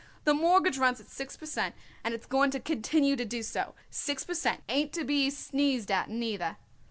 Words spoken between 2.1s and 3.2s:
it's going to continue